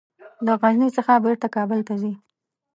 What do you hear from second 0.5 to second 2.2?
غزني څخه بیرته کابل ته ځي.